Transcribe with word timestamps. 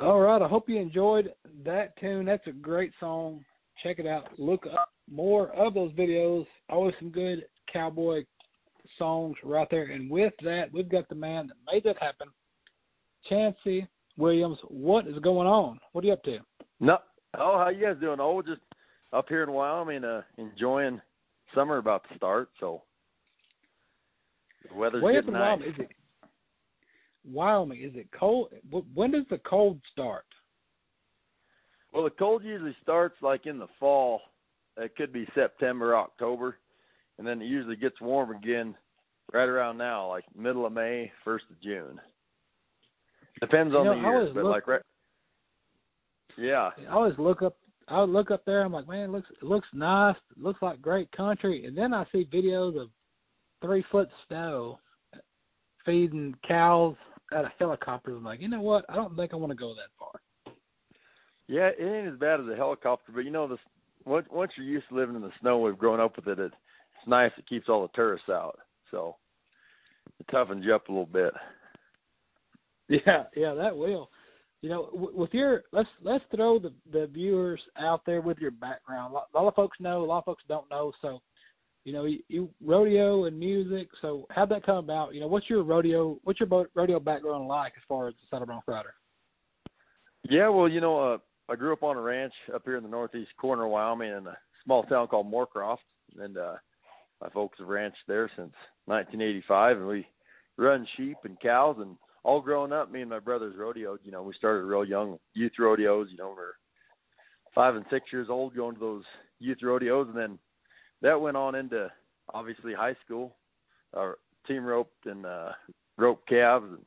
All 0.00 0.20
right. 0.20 0.42
I 0.42 0.48
hope 0.48 0.68
you 0.68 0.78
enjoyed 0.78 1.32
that 1.64 1.96
tune. 1.98 2.26
That's 2.26 2.46
a 2.46 2.52
great 2.52 2.92
song. 3.00 3.44
Check 3.82 3.98
it 3.98 4.06
out. 4.06 4.28
Look 4.38 4.66
up 4.66 4.92
more 5.10 5.50
of 5.54 5.74
those 5.74 5.92
videos. 5.92 6.46
Always 6.68 6.94
some 6.98 7.10
good 7.10 7.46
cowboy 7.72 8.24
songs 8.98 9.36
right 9.42 9.68
there. 9.70 9.84
And 9.84 10.10
with 10.10 10.32
that, 10.42 10.72
we've 10.72 10.88
got 10.88 11.08
the 11.08 11.14
man 11.14 11.48
that 11.48 11.72
made 11.72 11.84
that 11.84 12.00
happen, 12.00 12.28
Chancey 13.28 13.86
Williams. 14.16 14.58
What 14.68 15.06
is 15.06 15.18
going 15.20 15.46
on? 15.46 15.78
What 15.92 16.04
are 16.04 16.08
you 16.08 16.12
up 16.12 16.22
to? 16.24 16.38
No. 16.80 16.98
Oh, 17.38 17.58
how 17.58 17.68
you 17.68 17.86
guys 17.86 17.96
doing? 18.00 18.18
Oh, 18.20 18.42
just 18.42 18.60
up 19.12 19.26
here 19.28 19.42
in 19.42 19.52
Wyoming, 19.52 20.04
uh, 20.04 20.22
enjoying 20.38 21.00
summer 21.54 21.78
about 21.78 22.08
to 22.08 22.16
start. 22.16 22.48
So 22.60 22.82
the 24.68 24.76
weather's 24.76 25.02
Way 25.02 25.14
getting 25.14 25.32
nice. 25.32 25.58
Wyoming, 25.58 25.68
is 25.68 25.74
it 25.78 25.90
Wyoming? 27.30 27.82
Is 27.82 27.92
it 27.94 28.08
cold? 28.18 28.48
When 28.94 29.10
does 29.12 29.24
the 29.30 29.38
cold 29.38 29.80
start? 29.92 30.24
Well, 31.92 32.04
the 32.04 32.10
cold 32.10 32.44
usually 32.44 32.76
starts 32.82 33.16
like 33.22 33.46
in 33.46 33.58
the 33.58 33.68
fall. 33.80 34.20
It 34.76 34.94
could 34.96 35.12
be 35.12 35.26
September, 35.34 35.96
October, 35.96 36.58
and 37.18 37.26
then 37.26 37.40
it 37.40 37.46
usually 37.46 37.76
gets 37.76 38.00
warm 38.00 38.30
again 38.30 38.74
right 39.32 39.48
around 39.48 39.78
now, 39.78 40.08
like 40.08 40.24
middle 40.36 40.66
of 40.66 40.72
May, 40.72 41.10
first 41.24 41.46
of 41.50 41.60
June. 41.62 41.98
Depends 43.40 43.74
on 43.74 43.84
you 43.84 43.90
know, 43.90 43.96
the 43.96 44.00
year, 44.02 44.30
but 44.34 44.44
look, 44.44 44.52
like 44.52 44.66
right. 44.66 44.82
Yeah. 46.36 46.70
I 46.88 46.92
always 46.92 47.18
look 47.18 47.42
up. 47.42 47.56
I 47.88 48.00
would 48.00 48.10
look 48.10 48.30
up 48.30 48.44
there. 48.44 48.62
I'm 48.62 48.72
like, 48.72 48.88
man, 48.88 49.08
it 49.08 49.10
looks 49.10 49.28
it 49.30 49.44
looks 49.44 49.68
nice. 49.72 50.16
It 50.36 50.42
looks 50.42 50.60
like 50.60 50.82
great 50.82 51.10
country. 51.12 51.66
And 51.66 51.76
then 51.76 51.94
I 51.94 52.04
see 52.12 52.28
videos 52.32 52.80
of 52.80 52.88
three 53.62 53.84
foot 53.90 54.08
snow 54.26 54.78
feeding 55.84 56.34
cows 56.46 56.96
out 57.34 57.44
of 57.44 57.50
helicopters. 57.58 58.14
I'm 58.16 58.24
like, 58.24 58.40
you 58.40 58.48
know 58.48 58.60
what? 58.60 58.84
I 58.88 58.94
don't 58.94 59.16
think 59.16 59.32
I 59.32 59.36
want 59.36 59.50
to 59.50 59.56
go 59.56 59.74
that 59.74 59.90
far. 59.98 60.20
Yeah, 61.48 61.70
it 61.78 61.82
ain't 61.82 62.12
as 62.12 62.18
bad 62.18 62.40
as 62.40 62.46
a 62.48 62.56
helicopter, 62.56 63.12
but 63.12 63.24
you 63.24 63.30
know, 63.30 63.46
this 63.46 63.58
once 64.04 64.26
once 64.30 64.52
you're 64.56 64.66
used 64.66 64.88
to 64.88 64.94
living 64.94 65.16
in 65.16 65.22
the 65.22 65.30
snow, 65.40 65.58
we've 65.58 65.78
grown 65.78 66.00
up 66.00 66.16
with 66.16 66.26
it. 66.26 66.38
it 66.38 66.52
it's 66.98 67.08
nice. 67.08 67.30
It 67.38 67.48
keeps 67.48 67.68
all 67.68 67.82
the 67.82 67.88
tourists 67.94 68.28
out, 68.28 68.58
so 68.90 69.16
it 70.18 70.26
toughens 70.28 70.64
you 70.64 70.74
up 70.74 70.88
a 70.88 70.92
little 70.92 71.06
bit. 71.06 71.32
Yeah, 72.88 73.24
yeah, 73.34 73.52
that 73.54 73.76
will. 73.76 74.10
You 74.62 74.70
know, 74.70 74.88
with 74.92 75.34
your 75.34 75.64
let's 75.72 75.88
let's 76.02 76.24
throw 76.34 76.58
the 76.58 76.72
the 76.92 77.08
viewers 77.12 77.60
out 77.78 78.02
there 78.06 78.20
with 78.20 78.38
your 78.38 78.52
background. 78.52 79.12
A 79.12 79.38
lot 79.38 79.48
of 79.48 79.54
folks 79.54 79.78
know, 79.80 80.02
a 80.02 80.06
lot 80.06 80.18
of 80.18 80.24
folks 80.24 80.44
don't 80.48 80.70
know. 80.70 80.92
So, 81.02 81.20
you 81.86 81.92
know, 81.92 82.04
you, 82.04 82.18
you 82.28 82.50
rodeo 82.60 83.26
and 83.26 83.38
music. 83.38 83.86
So, 84.02 84.26
how'd 84.30 84.48
that 84.48 84.66
come 84.66 84.78
about? 84.78 85.14
You 85.14 85.20
know, 85.20 85.28
what's 85.28 85.48
your 85.48 85.62
rodeo? 85.62 86.18
What's 86.24 86.40
your 86.40 86.66
rodeo 86.74 86.98
background 86.98 87.46
like 87.46 87.74
as 87.76 87.82
far 87.88 88.08
as 88.08 88.14
the 88.14 88.26
Saddle 88.28 88.46
Bronc 88.46 88.64
rider? 88.66 88.92
Yeah, 90.28 90.48
well, 90.48 90.68
you 90.68 90.80
know, 90.80 90.98
uh, 90.98 91.18
I 91.48 91.54
grew 91.54 91.72
up 91.72 91.84
on 91.84 91.96
a 91.96 92.00
ranch 92.00 92.32
up 92.52 92.62
here 92.64 92.76
in 92.76 92.82
the 92.82 92.88
northeast 92.88 93.30
corner 93.40 93.66
of 93.66 93.70
Wyoming 93.70 94.10
in 94.10 94.26
a 94.26 94.36
small 94.64 94.82
town 94.82 95.06
called 95.06 95.32
Moorcroft, 95.32 95.76
and 96.18 96.36
uh, 96.36 96.54
my 97.22 97.28
folks 97.28 97.58
have 97.60 97.68
ranched 97.68 97.98
there 98.08 98.28
since 98.36 98.52
1985, 98.86 99.76
and 99.76 99.86
we 99.86 100.06
run 100.58 100.88
sheep 100.96 101.18
and 101.22 101.38
cows. 101.38 101.76
And 101.78 101.96
all 102.24 102.40
growing 102.40 102.72
up, 102.72 102.90
me 102.90 103.02
and 103.02 103.10
my 103.10 103.20
brothers 103.20 103.54
rodeoed. 103.56 103.98
You 104.02 104.10
know, 104.10 104.24
we 104.24 104.34
started 104.34 104.64
real 104.64 104.84
young, 104.84 105.18
youth 105.34 105.52
rodeos. 105.56 106.08
You 106.10 106.16
know, 106.16 106.30
we 106.30 106.34
we're 106.34 106.54
five 107.54 107.76
and 107.76 107.84
six 107.92 108.06
years 108.12 108.26
old 108.28 108.56
going 108.56 108.74
to 108.74 108.80
those 108.80 109.04
youth 109.38 109.58
rodeos, 109.62 110.08
and 110.08 110.18
then 110.18 110.38
that 111.02 111.20
went 111.20 111.36
on 111.36 111.54
into 111.54 111.90
obviously 112.32 112.74
high 112.74 112.96
school. 113.04 113.34
Our 113.94 114.18
team 114.46 114.64
roped 114.64 115.06
and 115.06 115.26
uh, 115.26 115.52
roped 115.96 116.28
calves 116.28 116.66
and 116.68 116.84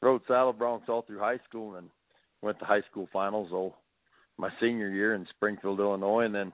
rode 0.00 0.22
saddle 0.26 0.54
broncs 0.54 0.88
all 0.88 1.02
through 1.02 1.18
high 1.18 1.40
school, 1.48 1.76
and 1.76 1.88
went 2.42 2.58
to 2.58 2.64
high 2.64 2.82
school 2.90 3.08
finals. 3.12 3.50
Oh, 3.52 3.74
my 4.36 4.50
senior 4.60 4.90
year 4.90 5.14
in 5.14 5.26
Springfield, 5.30 5.80
Illinois, 5.80 6.24
and 6.24 6.34
then 6.34 6.52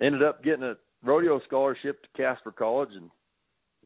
ended 0.00 0.22
up 0.22 0.44
getting 0.44 0.62
a 0.62 0.76
rodeo 1.04 1.40
scholarship 1.46 2.02
to 2.02 2.08
Casper 2.16 2.52
College. 2.52 2.90
And, 2.92 3.10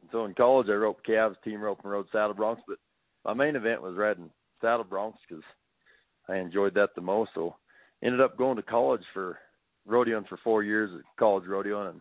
and 0.00 0.10
so 0.12 0.24
in 0.26 0.34
college, 0.34 0.68
I 0.68 0.72
roped 0.72 1.06
calves, 1.06 1.36
team 1.44 1.60
rope, 1.60 1.80
and 1.82 1.92
rode 1.92 2.06
saddle 2.12 2.34
broncs. 2.34 2.60
But 2.68 2.78
my 3.24 3.32
main 3.32 3.56
event 3.56 3.82
was 3.82 3.96
riding 3.96 4.30
saddle 4.60 4.84
broncs 4.84 5.14
because 5.26 5.44
I 6.28 6.36
enjoyed 6.36 6.74
that 6.74 6.90
the 6.94 7.00
most. 7.00 7.30
So 7.34 7.56
ended 8.02 8.20
up 8.20 8.36
going 8.36 8.56
to 8.56 8.62
college 8.62 9.02
for 9.12 9.38
rodeoing 9.88 10.28
for 10.28 10.38
four 10.44 10.62
years 10.62 10.90
at 10.94 11.18
college 11.18 11.44
rodeoing, 11.44 11.90
and 11.90 12.00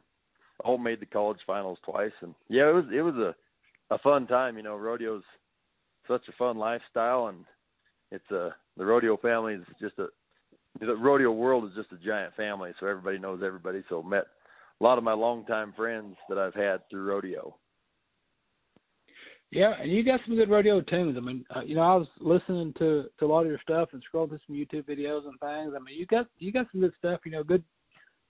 all 0.64 0.78
made 0.78 1.00
the 1.00 1.06
college 1.06 1.40
finals 1.46 1.78
twice. 1.84 2.12
And 2.22 2.34
yeah, 2.50 2.70
it 2.70 2.74
was 2.74 2.86
it 2.94 3.02
was 3.02 3.16
a 3.16 3.36
a 3.94 3.98
fun 4.00 4.28
time. 4.28 4.58
You 4.58 4.64
know, 4.64 4.78
rodeo's 4.78 5.24
such 6.08 6.28
a 6.28 6.34
fun 6.34 6.58
lifestyle, 6.58 7.28
and 7.28 7.46
it's 8.12 8.30
a 8.32 8.56
the 8.78 8.86
rodeo 8.86 9.18
family 9.18 9.56
is 9.56 9.66
just 9.80 9.98
a 10.00 10.08
the 10.80 10.96
rodeo 10.96 11.32
world 11.32 11.66
is 11.66 11.76
just 11.76 11.92
a 11.92 12.06
giant 12.06 12.36
family, 12.36 12.72
so 12.80 12.88
everybody 12.88 13.20
knows 13.20 13.42
everybody. 13.46 13.84
So 13.90 14.02
met 14.02 14.26
a 14.80 14.84
lot 14.84 14.98
of 14.98 15.04
my 15.04 15.14
longtime 15.14 15.74
friends 15.76 16.16
that 16.30 16.38
I've 16.38 16.56
had 16.56 16.88
through 16.90 17.06
rodeo. 17.06 17.56
Yeah, 19.52 19.74
and 19.80 19.92
you 19.92 20.04
got 20.04 20.20
some 20.26 20.36
good 20.36 20.50
rodeo 20.50 20.82
tunes. 20.82 21.16
I 21.16 21.20
mean, 21.20 21.46
uh, 21.56 21.62
you 21.62 21.76
know, 21.76 21.82
I 21.82 21.96
was 21.96 22.08
listening 22.20 22.74
to 22.80 23.06
to 23.20 23.26
a 23.26 23.28
lot 23.28 23.42
of 23.42 23.48
your 23.48 23.60
stuff 23.62 23.90
and 23.94 24.02
scrolling 24.02 24.30
through 24.30 24.40
some 24.48 24.56
YouTube 24.56 24.86
videos 24.86 25.28
and 25.28 25.40
things. 25.40 25.74
I 25.76 25.80
mean, 25.80 25.98
you 26.00 26.08
got 26.08 26.26
you 26.40 26.52
got 26.52 26.66
some 26.72 26.82
good 26.82 26.94
stuff. 26.98 27.20
You 27.24 27.34
know, 27.34 27.44
good 27.44 27.64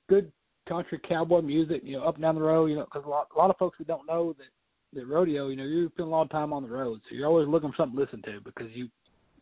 good 0.10 0.32
country 0.68 1.00
cowboy 1.08 1.42
music. 1.42 1.82
You 1.84 1.98
know, 1.98 2.04
up 2.04 2.16
and 2.16 2.24
down 2.24 2.36
the 2.36 2.42
road. 2.42 2.68
You 2.68 2.76
know, 2.76 2.86
because 2.86 3.06
a 3.06 3.10
lot 3.10 3.28
a 3.36 3.38
lot 3.38 3.50
of 3.50 3.58
folks 3.58 3.78
that 3.78 3.88
don't 3.88 4.08
know 4.08 4.34
that 4.34 5.00
that 5.00 5.08
rodeo. 5.08 5.48
You 5.50 5.56
know, 5.56 5.64
you 5.64 5.90
spend 5.90 6.08
a 6.08 6.12
lot 6.12 6.24
of 6.24 6.30
time 6.30 6.54
on 6.54 6.64
the 6.64 6.70
road, 6.70 7.02
so 7.10 7.16
you're 7.16 7.28
always 7.28 7.48
looking 7.48 7.72
for 7.72 7.78
something 7.78 7.98
to 7.98 8.04
listen 8.04 8.22
to 8.24 8.42
because 8.42 8.72
you 8.74 8.90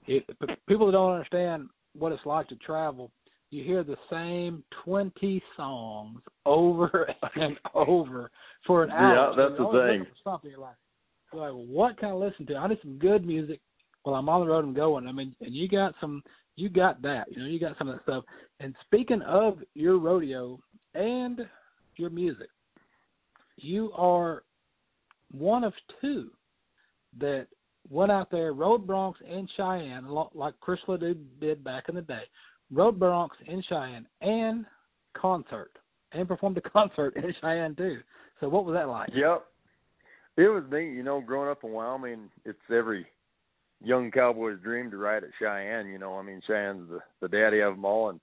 it, 0.08 0.26
people 0.68 0.88
that 0.88 0.94
don't 0.94 1.14
understand 1.14 1.70
what 1.98 2.12
it's 2.12 2.26
like 2.26 2.48
to 2.50 2.56
travel, 2.58 3.12
you 3.50 3.64
hear 3.64 3.84
the 3.84 3.98
same 4.10 4.64
20 4.86 5.44
songs 5.58 6.22
over 6.46 7.14
and 7.36 7.58
over 7.74 8.32
for 8.66 8.84
an 8.84 8.92
hour. 8.92 9.32
Yeah, 9.32 9.44
that's 9.44 9.58
so 9.58 9.72
the 9.72 9.88
thing. 9.88 10.06
Something 10.24 10.52
you're 10.52 10.60
like, 10.60 10.76
you're 11.34 11.52
like, 11.52 11.68
what 11.68 11.98
can 11.98 12.10
I 12.10 12.14
listen 12.14 12.46
to? 12.48 12.56
I 12.56 12.68
need 12.68 12.80
some 12.82 12.98
good 12.98 13.26
music 13.26 13.60
while 14.04 14.16
I'm 14.16 14.30
on 14.30 14.42
the 14.42 14.52
road 14.52 14.66
and 14.66 14.76
going. 14.76 15.08
I 15.08 15.12
mean, 15.12 15.36
and 15.42 15.54
you 15.54 15.68
got 15.68 15.94
some, 16.00 16.24
you 16.56 16.70
got 16.70 17.02
that. 17.02 17.32
You 17.32 17.40
know, 17.40 17.48
you 17.48 17.60
got 17.60 17.78
some 17.78 17.90
of 17.90 17.96
that 17.96 18.04
stuff. 18.04 18.24
And 18.60 18.76
speaking 18.86 19.22
of 19.24 19.60
your 19.76 19.98
rodeo 19.98 20.60
and 20.94 21.48
your 21.98 22.10
music, 22.10 22.50
you 23.58 23.92
are 23.94 24.44
one 25.32 25.64
of 25.64 25.74
two 26.02 26.32
that 27.20 27.48
went 27.90 28.12
out 28.12 28.32
there, 28.32 28.54
rode 28.54 28.86
broncs 28.86 29.22
in 29.28 29.48
Cheyenne, 29.58 30.08
like 30.34 30.54
Chris 30.60 30.80
Ledoux 30.88 31.16
did 31.40 31.64
back 31.64 31.90
in 31.90 31.96
the 31.96 32.02
day, 32.02 32.24
rode 32.72 33.00
broncs 33.00 33.30
in 33.46 33.62
Cheyenne 33.68 34.08
and 34.22 34.66
concert, 35.14 35.72
and 36.12 36.28
performed 36.28 36.58
a 36.58 36.62
concert 36.70 37.16
in 37.16 37.34
Cheyenne 37.42 37.76
too. 37.76 38.00
So 38.40 38.50
what 38.50 38.66
was 38.66 38.74
that 38.76 38.88
like? 38.88 39.10
Yep, 39.14 39.46
it 40.38 40.48
was 40.48 40.64
neat. 40.72 40.94
You 40.94 41.04
know, 41.04 41.22
growing 41.22 41.50
up 41.50 41.64
in 41.64 41.72
Wyoming, 41.72 42.30
it's 42.46 42.58
every 42.74 43.06
young 43.84 44.12
cowboy's 44.12 44.60
dream 44.64 44.90
to 44.92 44.98
ride 44.98 45.24
at 45.24 45.30
Cheyenne. 45.40 45.88
You 45.88 46.00
know, 46.00 46.18
I 46.18 46.24
mean, 46.24 46.42
Cheyenne's 46.48 46.90
the 46.90 47.00
the 47.22 47.28
daddy 47.28 47.60
of 47.60 47.76
them 47.76 47.86
all, 47.86 48.10
and 48.10 48.20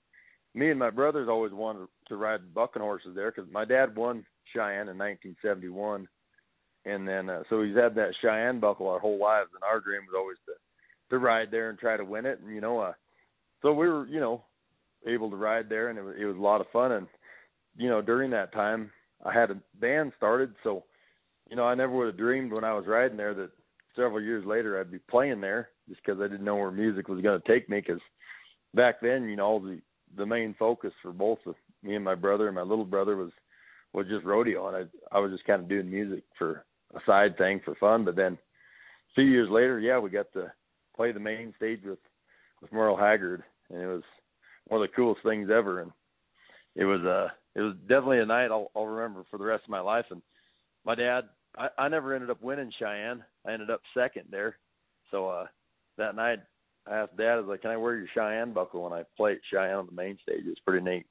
me 0.53 0.69
and 0.69 0.79
my 0.79 0.89
brothers 0.89 1.29
always 1.29 1.53
wanted 1.53 1.87
to 2.09 2.17
ride 2.17 2.53
bucking 2.53 2.81
horses 2.81 3.15
there 3.15 3.31
because 3.31 3.49
my 3.51 3.65
dad 3.65 3.95
won 3.95 4.25
Cheyenne 4.53 4.89
in 4.89 4.97
1971 4.97 6.07
and 6.85 7.07
then 7.07 7.29
uh, 7.29 7.43
so 7.49 7.61
he's 7.61 7.75
had 7.75 7.95
that 7.95 8.13
Cheyenne 8.21 8.59
buckle 8.59 8.87
our 8.87 8.99
whole 8.99 9.19
lives, 9.19 9.49
and 9.53 9.63
our 9.63 9.79
dream 9.79 10.01
was 10.07 10.15
always 10.17 10.37
to 10.45 10.53
to 11.09 11.17
ride 11.17 11.49
there 11.51 11.69
and 11.69 11.79
try 11.79 11.97
to 11.97 12.05
win 12.05 12.25
it. 12.25 12.39
And 12.39 12.53
you 12.53 12.61
know, 12.61 12.79
uh, 12.79 12.93
so 13.61 13.73
we 13.73 13.87
were 13.87 14.07
you 14.07 14.19
know 14.19 14.43
able 15.05 15.29
to 15.29 15.35
ride 15.35 15.69
there, 15.69 15.89
and 15.89 15.99
it 15.99 16.03
was 16.03 16.15
it 16.19 16.25
was 16.25 16.37
a 16.37 16.41
lot 16.41 16.61
of 16.61 16.67
fun. 16.71 16.93
And 16.93 17.07
you 17.77 17.89
know, 17.89 18.01
during 18.01 18.31
that 18.31 18.53
time, 18.53 18.91
I 19.25 19.33
had 19.33 19.51
a 19.51 19.61
band 19.79 20.13
started, 20.17 20.53
so 20.63 20.83
you 21.49 21.55
know, 21.55 21.65
I 21.65 21.75
never 21.75 21.93
would 21.93 22.07
have 22.07 22.17
dreamed 22.17 22.53
when 22.53 22.63
I 22.63 22.73
was 22.73 22.85
riding 22.87 23.17
there 23.17 23.33
that 23.33 23.51
several 23.95 24.21
years 24.21 24.45
later 24.45 24.79
I'd 24.79 24.91
be 24.91 24.99
playing 24.99 25.41
there, 25.41 25.69
just 25.89 26.01
because 26.05 26.21
I 26.21 26.27
didn't 26.27 26.45
know 26.45 26.55
where 26.55 26.71
music 26.71 27.07
was 27.07 27.21
going 27.21 27.41
to 27.41 27.47
take 27.47 27.69
me. 27.69 27.81
Because 27.81 28.01
back 28.73 29.01
then, 29.01 29.27
you 29.27 29.35
know, 29.35 29.59
the 29.59 29.81
the 30.17 30.25
main 30.25 30.55
focus 30.57 30.93
for 31.01 31.11
both 31.11 31.39
of 31.45 31.55
me 31.83 31.95
and 31.95 32.03
my 32.03 32.15
brother 32.15 32.47
and 32.47 32.55
my 32.55 32.61
little 32.61 32.85
brother 32.85 33.15
was 33.15 33.31
was 33.93 34.07
just 34.07 34.25
rodeo, 34.25 34.67
and 34.67 34.77
I 35.11 35.15
I 35.15 35.19
was 35.19 35.31
just 35.31 35.45
kind 35.45 35.61
of 35.61 35.69
doing 35.69 35.89
music 35.89 36.23
for 36.37 36.65
a 36.95 36.99
side 37.05 37.37
thing 37.37 37.61
for 37.63 37.75
fun. 37.75 38.05
But 38.05 38.15
then 38.15 38.33
a 38.33 39.13
few 39.15 39.25
years 39.25 39.49
later, 39.49 39.79
yeah, 39.79 39.99
we 39.99 40.09
got 40.09 40.31
to 40.33 40.51
play 40.95 41.11
the 41.11 41.19
main 41.19 41.53
stage 41.57 41.81
with 41.83 41.99
with 42.61 42.71
Merle 42.71 42.97
Haggard, 42.97 43.43
and 43.69 43.81
it 43.81 43.87
was 43.87 44.03
one 44.67 44.81
of 44.81 44.87
the 44.87 44.95
coolest 44.95 45.23
things 45.23 45.49
ever. 45.49 45.81
And 45.81 45.91
it 46.75 46.85
was 46.85 47.01
uh 47.01 47.29
it 47.55 47.61
was 47.61 47.75
definitely 47.87 48.19
a 48.19 48.25
night 48.25 48.51
I'll, 48.51 48.71
I'll 48.75 48.85
remember 48.85 49.23
for 49.29 49.37
the 49.37 49.45
rest 49.45 49.63
of 49.63 49.69
my 49.69 49.79
life. 49.79 50.05
And 50.11 50.21
my 50.85 50.95
dad, 50.95 51.25
I, 51.57 51.69
I 51.77 51.87
never 51.87 52.13
ended 52.13 52.29
up 52.29 52.41
winning 52.41 52.71
Cheyenne. 52.77 53.23
I 53.45 53.53
ended 53.53 53.69
up 53.69 53.81
second 53.93 54.25
there. 54.29 54.57
So 55.11 55.29
uh 55.29 55.47
that 55.97 56.15
night 56.15 56.39
I 56.87 56.95
asked 56.97 57.17
Dad, 57.17 57.33
I 57.33 57.35
was 57.37 57.47
like, 57.47 57.61
"Can 57.61 57.71
I 57.71 57.77
wear 57.77 57.95
your 57.95 58.07
Cheyenne 58.13 58.53
buckle 58.53 58.83
when 58.83 58.93
I 58.93 59.03
play 59.17 59.33
at 59.33 59.39
Cheyenne 59.51 59.75
on 59.75 59.85
the 59.85 59.91
main 59.91 60.17
stage?" 60.21 60.45
It 60.45 60.49
was 60.49 60.59
pretty 60.65 60.83
neat. 60.83 61.05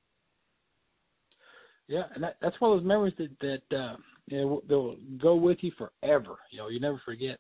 Yeah, 1.89 2.05
and 2.15 2.23
that, 2.23 2.37
that's 2.41 2.61
one 2.61 2.73
of 2.73 2.79
those 2.79 2.87
memories 2.87 3.15
that 3.19 3.31
that 3.41 3.77
uh, 3.77 3.97
you 4.27 4.41
know, 4.41 4.63
they'll 4.69 4.97
go 5.21 5.35
with 5.35 5.59
you 5.63 5.73
forever. 5.79 6.37
You 6.51 6.59
know, 6.59 6.69
you 6.69 6.81
never 6.81 7.01
forget. 7.05 7.39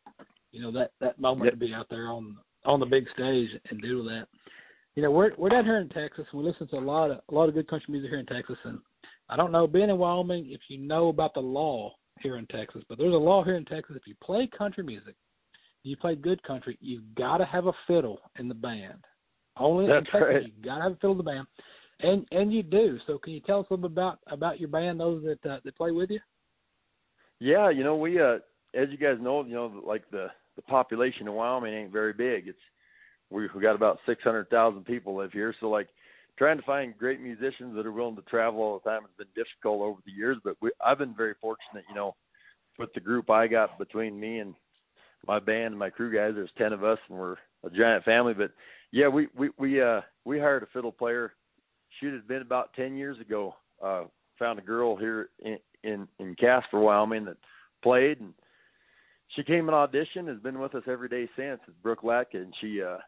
You 0.52 0.62
know 0.62 0.72
that 0.72 0.92
that 1.00 1.20
moment 1.20 1.44
yep. 1.44 1.54
to 1.54 1.58
be 1.58 1.74
out 1.74 1.86
there 1.90 2.08
on 2.08 2.36
on 2.64 2.80
the 2.80 2.86
big 2.86 3.04
stage 3.14 3.50
and 3.70 3.80
do 3.80 4.02
that. 4.04 4.26
you 4.94 5.02
know, 5.02 5.10
we're 5.10 5.30
we're 5.36 5.50
down 5.50 5.64
here 5.64 5.78
in 5.78 5.88
Texas, 5.90 6.26
and 6.32 6.42
we 6.42 6.48
listen 6.48 6.66
to 6.68 6.76
a 6.76 6.80
lot 6.80 7.10
of 7.10 7.20
a 7.28 7.34
lot 7.34 7.48
of 7.48 7.54
good 7.54 7.68
country 7.68 7.92
music 7.92 8.10
here 8.10 8.18
in 8.18 8.26
Texas. 8.26 8.56
And 8.64 8.78
I 9.28 9.36
don't 9.36 9.52
know, 9.52 9.66
being 9.66 9.90
in 9.90 9.98
Wyoming, 9.98 10.50
if 10.50 10.60
you 10.68 10.78
know 10.78 11.08
about 11.08 11.34
the 11.34 11.40
law 11.40 11.94
here 12.20 12.38
in 12.38 12.46
Texas, 12.46 12.82
but 12.88 12.98
there's 12.98 13.14
a 13.14 13.16
law 13.16 13.44
here 13.44 13.56
in 13.56 13.64
Texas. 13.64 13.96
If 13.96 14.06
you 14.06 14.14
play 14.24 14.48
country 14.56 14.82
music, 14.82 15.14
you 15.84 15.96
play 15.96 16.16
good 16.16 16.42
country, 16.42 16.76
you've 16.80 17.14
got 17.14 17.36
to 17.36 17.44
have 17.44 17.66
a 17.66 17.72
fiddle 17.86 18.18
in 18.38 18.48
the 18.48 18.54
band. 18.54 19.04
Only 19.56 19.86
That's 19.86 19.98
in 19.98 20.04
Texas, 20.04 20.22
right. 20.22 20.42
you 20.46 20.52
got 20.64 20.78
to 20.78 20.82
have 20.82 20.92
a 20.92 20.96
fiddle 20.96 21.12
in 21.12 21.18
the 21.18 21.24
band, 21.24 21.46
and 22.00 22.26
and 22.30 22.52
you 22.52 22.62
do. 22.62 22.98
So, 23.06 23.18
can 23.18 23.32
you 23.32 23.40
tell 23.40 23.60
us 23.60 23.66
a 23.70 23.74
little 23.74 23.88
bit 23.88 23.92
about 23.92 24.18
about 24.28 24.60
your 24.60 24.68
band, 24.68 25.00
those 25.00 25.22
that 25.24 25.50
uh, 25.50 25.58
that 25.64 25.76
play 25.76 25.90
with 25.90 26.10
you? 26.10 26.20
Yeah, 27.40 27.70
you 27.70 27.84
know, 27.84 27.96
we 27.96 28.20
uh 28.20 28.38
as 28.74 28.88
you 28.90 28.98
guys 28.98 29.16
know, 29.20 29.44
you 29.44 29.54
know, 29.54 29.82
like 29.84 30.08
the 30.10 30.28
the 30.56 30.62
population 30.62 31.26
in 31.26 31.34
Wyoming 31.34 31.74
ain't 31.74 31.92
very 31.92 32.12
big. 32.12 32.48
It's 32.48 32.58
we 33.30 33.48
we 33.54 33.60
got 33.60 33.74
about 33.74 33.98
600,000 34.06 34.84
people 34.84 35.16
live 35.16 35.32
here, 35.32 35.54
so 35.60 35.68
like 35.68 35.88
trying 36.36 36.56
to 36.56 36.64
find 36.64 36.96
great 36.96 37.20
musicians 37.20 37.74
that 37.74 37.86
are 37.86 37.92
willing 37.92 38.16
to 38.16 38.22
travel 38.22 38.60
all 38.60 38.80
the 38.82 38.88
time 38.88 39.02
has 39.02 39.10
been 39.18 39.26
difficult 39.34 39.82
over 39.82 40.00
the 40.04 40.12
years, 40.12 40.38
but 40.44 40.56
we 40.60 40.70
I've 40.84 40.98
been 40.98 41.14
very 41.14 41.34
fortunate, 41.40 41.84
you 41.88 41.94
know, 41.94 42.14
with 42.78 42.92
the 42.94 43.00
group 43.00 43.30
I 43.30 43.46
got 43.46 43.78
between 43.78 44.18
me 44.18 44.38
and 44.38 44.54
my 45.26 45.40
band 45.40 45.68
and 45.68 45.78
my 45.78 45.90
crew 45.90 46.14
guys, 46.14 46.34
there's 46.34 46.50
10 46.58 46.72
of 46.72 46.84
us 46.84 46.98
and 47.08 47.18
we're 47.18 47.36
a 47.64 47.70
giant 47.70 48.04
family, 48.04 48.34
but 48.34 48.52
yeah, 48.92 49.08
we 49.08 49.28
we 49.36 49.50
we 49.58 49.82
uh 49.82 50.00
we 50.24 50.38
hired 50.38 50.62
a 50.62 50.66
fiddle 50.72 50.92
player. 50.92 51.32
Shoot, 52.00 52.14
had 52.14 52.28
been 52.28 52.42
about 52.42 52.74
10 52.74 52.96
years 52.96 53.18
ago. 53.20 53.54
Uh 53.82 54.04
found 54.38 54.58
a 54.58 54.62
girl 54.62 54.96
here 54.96 55.30
in 55.40 55.58
in 55.82 56.08
in 56.18 56.34
Casper, 56.36 56.78
Wyoming 56.78 57.24
that 57.26 57.36
played 57.82 58.20
and 58.20 58.32
she 59.34 59.42
came 59.42 59.68
and 59.68 59.76
auditioned 59.76 60.28
has 60.28 60.40
been 60.40 60.58
with 60.58 60.74
us 60.74 60.84
every 60.86 61.08
day 61.08 61.28
since. 61.36 61.60
It's 61.66 61.76
Brooke 61.82 62.02
Latka 62.02 62.34
and 62.34 62.54
she 62.60 62.82
uh 62.82 62.98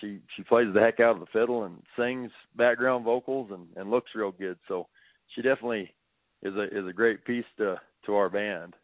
she 0.00 0.20
she 0.36 0.42
plays 0.42 0.72
the 0.72 0.80
heck 0.80 1.00
out 1.00 1.14
of 1.14 1.20
the 1.20 1.26
fiddle 1.26 1.64
and 1.64 1.82
sings 1.96 2.30
background 2.56 3.04
vocals 3.04 3.50
and 3.52 3.66
and 3.76 3.90
looks 3.90 4.10
real 4.14 4.32
good. 4.32 4.58
So 4.68 4.88
she 5.28 5.42
definitely 5.42 5.94
is 6.42 6.54
a 6.56 6.64
is 6.76 6.86
a 6.86 6.92
great 6.92 7.24
piece 7.24 7.44
to 7.58 7.80
to 8.06 8.14
our 8.14 8.28
band. 8.28 8.74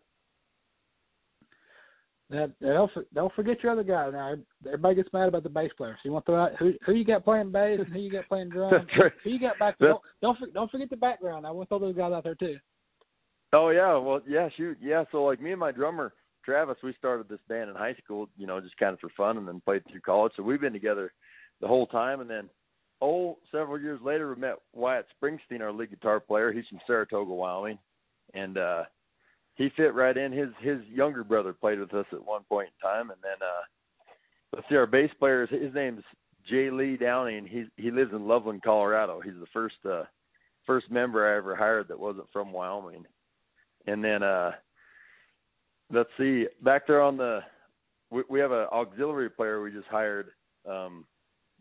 Now, 2.30 2.48
don't 2.60 2.90
don't 3.14 3.32
forget 3.34 3.62
your 3.62 3.72
other 3.72 3.82
guy. 3.82 4.10
Now, 4.10 4.34
everybody 4.66 4.96
gets 4.96 5.12
mad 5.12 5.28
about 5.28 5.44
the 5.44 5.48
bass 5.48 5.70
player. 5.76 5.96
So 6.02 6.08
you 6.08 6.12
want 6.12 6.26
to 6.26 6.32
throw 6.32 6.44
out 6.44 6.56
who 6.58 6.74
who 6.84 6.92
you 6.92 7.04
got 7.04 7.24
playing 7.24 7.52
bass 7.52 7.80
and 7.80 7.92
who 7.92 8.00
you 8.00 8.12
got 8.12 8.28
playing 8.28 8.50
drums. 8.50 8.86
Who 9.24 9.30
you 9.30 9.40
got 9.40 9.58
back? 9.58 9.78
Don't 9.78 10.00
don't, 10.20 10.38
don't 10.52 10.70
forget 10.70 10.90
the 10.90 10.96
background. 10.96 11.46
I 11.46 11.50
want 11.50 11.68
to 11.68 11.70
throw 11.70 11.78
those 11.78 11.96
guys 11.96 12.12
out 12.12 12.24
there 12.24 12.34
too. 12.34 12.56
Oh 13.52 13.70
yeah, 13.70 13.96
well 13.96 14.20
yeah, 14.28 14.48
shoot, 14.56 14.76
yeah. 14.80 15.04
So 15.10 15.24
like 15.24 15.40
me 15.40 15.52
and 15.52 15.60
my 15.60 15.72
drummer 15.72 16.12
Travis, 16.44 16.76
we 16.82 16.94
started 16.98 17.28
this 17.28 17.40
band 17.48 17.70
in 17.70 17.76
high 17.76 17.94
school, 18.02 18.28
you 18.36 18.46
know, 18.46 18.60
just 18.60 18.76
kind 18.76 18.92
of 18.92 19.00
for 19.00 19.10
fun, 19.16 19.38
and 19.38 19.46
then 19.46 19.60
played 19.64 19.82
through 19.90 20.00
college. 20.00 20.32
So 20.36 20.42
we've 20.42 20.60
been 20.60 20.72
together 20.72 21.12
the 21.60 21.68
whole 21.68 21.86
time, 21.86 22.20
and 22.20 22.28
then 22.28 22.48
oh, 23.00 23.38
several 23.52 23.80
years 23.80 24.00
later, 24.02 24.34
we 24.34 24.40
met 24.40 24.56
Wyatt 24.74 25.06
Springsteen, 25.22 25.60
our 25.60 25.72
lead 25.72 25.90
guitar 25.90 26.20
player. 26.20 26.52
He's 26.52 26.66
from 26.68 26.80
Saratoga, 26.86 27.32
Wyoming, 27.32 27.78
and 28.34 28.58
uh, 28.58 28.84
he 29.58 29.68
fit 29.76 29.92
right 29.94 30.16
in. 30.16 30.32
His 30.32 30.48
his 30.60 30.78
younger 30.86 31.22
brother 31.22 31.52
played 31.52 31.80
with 31.80 31.92
us 31.92 32.06
at 32.12 32.24
one 32.24 32.44
point 32.48 32.68
in 32.68 32.88
time, 32.88 33.10
and 33.10 33.18
then 33.22 33.36
uh, 33.42 33.64
let's 34.54 34.66
see, 34.70 34.76
our 34.76 34.86
bass 34.86 35.10
player 35.18 35.42
is 35.42 35.50
his 35.50 35.74
name's 35.74 36.04
Jay 36.48 36.70
Lee 36.70 36.96
Downey, 36.96 37.36
and 37.36 37.46
he 37.46 37.66
he 37.76 37.90
lives 37.90 38.12
in 38.12 38.26
Loveland, 38.26 38.62
Colorado. 38.62 39.20
He's 39.20 39.34
the 39.34 39.46
first 39.52 39.76
uh, 39.84 40.04
first 40.68 40.90
member 40.90 41.26
I 41.26 41.36
ever 41.36 41.56
hired 41.56 41.88
that 41.88 41.98
wasn't 41.98 42.30
from 42.32 42.52
Wyoming. 42.52 43.04
And 43.86 44.04
then 44.04 44.22
uh 44.22 44.52
let's 45.90 46.10
see, 46.18 46.46
back 46.62 46.86
there 46.86 47.02
on 47.02 47.16
the 47.16 47.40
we, 48.10 48.22
we 48.28 48.38
have 48.38 48.52
an 48.52 48.66
auxiliary 48.70 49.30
player 49.30 49.60
we 49.60 49.72
just 49.72 49.88
hired 49.88 50.28
um 50.70 51.04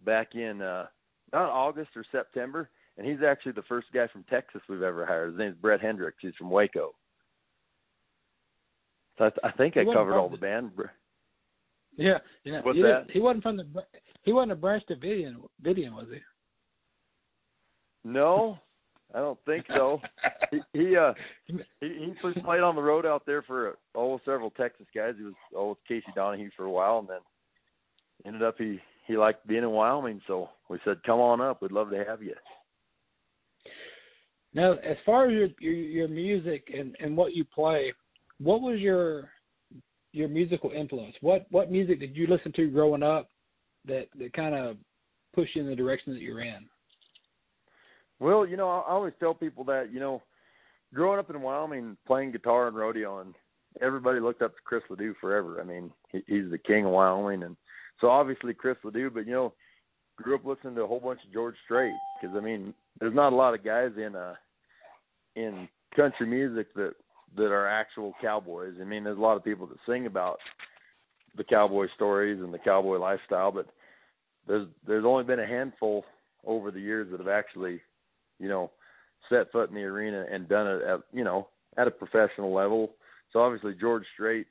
back 0.06 0.36
in 0.36 0.62
uh 0.62 0.88
not 1.34 1.50
August 1.50 1.92
or 1.96 2.06
September, 2.12 2.70
and 2.98 3.08
he's 3.08 3.24
actually 3.26 3.54
the 3.54 3.64
first 3.64 3.88
guy 3.94 4.08
from 4.08 4.24
Texas 4.30 4.62
we've 4.70 4.82
ever 4.82 5.06
hired. 5.06 5.32
His 5.32 5.40
name's 5.40 5.58
Brett 5.58 5.82
Hendricks. 5.82 6.18
He's 6.22 6.36
from 6.38 6.50
Waco. 6.50 6.94
So 9.18 9.26
I, 9.26 9.30
th- 9.30 9.40
I 9.44 9.52
think 9.52 9.78
I 9.78 9.84
covered 9.86 10.16
all 10.18 10.30
the 10.30 10.38
band. 10.38 10.72
Yeah, 11.98 12.20
you 12.44 12.52
know, 12.52 12.62
What's 12.62 12.76
didn't- 12.76 13.08
that? 13.08 13.12
he 13.12 13.20
wasn't 13.20 13.44
from 13.44 13.58
the 13.58 13.66
he 14.24 14.32
wasn't 14.34 14.52
a 14.52 14.56
branch 14.56 14.84
Davidian, 14.90 15.36
Davidian 15.64 15.94
was 15.94 16.08
he? 16.12 16.20
No, 18.04 18.60
I 19.16 19.20
don't 19.20 19.40
think 19.46 19.66
so. 19.68 20.00
he 20.52 20.60
he 20.74 20.96
uh 20.96 21.14
he, 21.46 21.58
he 21.82 22.42
played 22.42 22.62
on 22.62 22.76
the 22.76 22.82
road 22.82 23.06
out 23.06 23.24
there 23.26 23.42
for 23.42 23.78
oh 23.96 24.20
several 24.26 24.52
Texas 24.52 24.86
guys. 24.96 25.16
He 25.18 25.24
was 25.24 25.34
oh 25.56 25.70
with 25.70 25.78
Casey 25.88 26.14
Donahew 26.16 26.50
for 26.56 26.66
a 26.66 26.72
while, 26.72 27.00
and 27.00 27.08
then 27.10 27.20
ended 28.26 28.44
up 28.44 28.56
he 28.58 28.80
he 29.08 29.18
liked 29.18 29.48
being 29.48 29.64
in 29.64 29.72
Wyoming. 29.72 30.22
So 30.28 30.50
we 30.70 30.78
said, 30.86 31.02
"Come 31.04 31.20
on 31.20 31.42
up. 31.42 31.62
We'd 31.62 31.72
love 31.72 31.90
to 31.90 32.04
have 32.06 32.22
you." 32.22 32.36
Now, 34.54 34.74
as 34.74 34.98
far 35.06 35.26
as 35.28 35.32
your 35.34 35.48
your, 35.60 35.74
your 35.74 36.08
music 36.08 36.70
and 36.78 36.96
and 37.00 37.18
what 37.18 37.34
you 37.34 37.44
play, 37.44 37.92
what 38.40 38.62
was 38.62 38.80
your 38.80 39.30
your 40.14 40.28
musical 40.28 40.72
influence? 40.72 41.16
What 41.22 41.46
what 41.50 41.72
music 41.72 42.00
did 42.00 42.16
you 42.16 42.28
listen 42.28 42.52
to 42.54 42.68
growing 42.68 43.04
up 43.04 43.30
that 43.86 44.08
that 44.18 44.34
kind 44.34 44.56
of 44.56 44.78
pushed 45.34 45.56
you 45.56 45.62
in 45.62 45.68
the 45.68 45.76
direction 45.76 46.14
that 46.14 46.22
you're 46.22 46.42
in? 46.42 46.68
Well, 48.20 48.46
you 48.48 48.58
know, 48.58 48.70
I 48.70 48.92
always 48.92 49.14
tell 49.20 49.34
people 49.34 49.64
that 49.66 49.92
you 49.92 50.00
know, 50.00 50.22
growing 50.94 51.20
up 51.20 51.30
in 51.30 51.42
Wyoming, 51.42 51.98
playing 52.06 52.32
guitar 52.32 52.68
and 52.68 52.76
rodeo, 52.76 53.20
and 53.20 53.34
everybody 53.82 54.20
looked 54.20 54.42
up 54.42 54.56
to 54.56 54.62
Chris 54.64 54.84
Ledoux 54.90 55.16
forever. 55.20 55.62
I 55.62 55.64
mean, 55.64 55.92
he, 56.12 56.24
he's 56.28 56.50
the 56.50 56.58
king 56.58 56.86
of 56.86 56.92
Wyoming, 56.92 57.44
and 57.44 57.56
so 58.02 58.10
obviously 58.10 58.54
Chris 58.54 58.78
Ledoux. 58.84 59.10
But 59.10 59.28
you 59.28 59.34
know, 59.34 59.54
grew 60.18 60.36
up 60.36 60.46
listening 60.46 60.76
to 60.76 60.84
a 60.84 60.88
whole 60.88 61.00
bunch 61.00 61.20
of 61.26 61.34
George 61.34 61.56
Strait 61.66 61.94
because 62.20 62.36
I 62.36 62.40
mean, 62.40 62.74
there's 63.00 63.16
not 63.16 63.34
a 63.34 63.36
lot 63.36 63.54
of 63.54 63.64
guys 63.64 63.92
in 63.98 64.16
uh 64.16 64.36
in 65.36 65.68
country 65.96 66.28
music 66.28 66.74
that 66.74 66.94
that 67.36 67.52
are 67.52 67.68
actual 67.68 68.14
cowboys. 68.22 68.76
I 68.80 68.84
mean, 68.84 69.04
there's 69.04 69.18
a 69.18 69.22
lot 69.22 69.38
of 69.38 69.44
people 69.44 69.68
that 69.68 69.78
sing 69.86 70.06
about 70.06 70.40
the 71.36 71.44
cowboy 71.44 71.88
stories 71.96 72.42
and 72.42 72.54
the 72.54 72.60
cowboy 72.60 72.98
lifestyle, 72.98 73.52
but 73.52 73.68
there's 74.48 74.68
there's 74.86 75.06
only 75.06 75.24
been 75.24 75.40
a 75.40 75.48
handful 75.48 76.06
over 76.46 76.72
the 76.72 76.80
years 76.80 77.10
that 77.12 77.20
have 77.20 77.28
actually, 77.28 77.82
you 78.40 78.48
know, 78.48 78.72
set 79.30 79.52
foot 79.52 79.70
in 79.70 79.76
the 79.76 79.84
arena 79.84 80.26
and 80.32 80.48
done 80.48 80.68
it 80.68 80.82
at 80.82 81.02
you 81.12 81.24
know 81.24 81.48
at 81.78 81.88
a 81.88 81.92
professional 81.92 82.54
level. 82.54 82.94
So 83.34 83.40
obviously 83.40 83.76
George 83.80 84.06
Strait, 84.14 84.48